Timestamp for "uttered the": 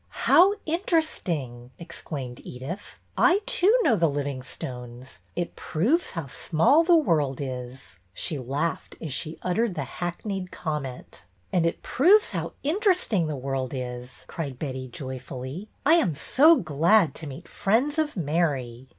9.43-9.83